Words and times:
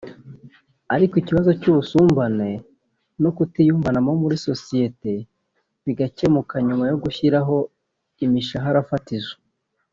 ahari 0.89 1.05
ikibazo 1.21 1.51
cy’ubusumbane 1.61 2.49
no 3.23 3.29
kutiyumvanamo 3.37 4.11
muri 4.21 4.35
Sosiyeti 4.47 5.13
bigakemuka 5.83 6.55
nyuma 6.67 6.83
yo 6.91 6.97
gushyiraho 7.03 7.55
imishahara 8.25 8.87
fatizo 8.89 9.35